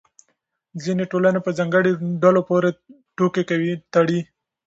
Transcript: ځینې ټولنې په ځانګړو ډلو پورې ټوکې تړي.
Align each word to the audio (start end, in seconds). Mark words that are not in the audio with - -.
ځینې 0.83 1.03
ټولنې 1.11 1.39
په 1.45 1.51
ځانګړو 1.57 1.91
ډلو 2.21 2.41
پورې 2.49 2.69
ټوکې 3.15 3.43
تړي. 3.93 4.19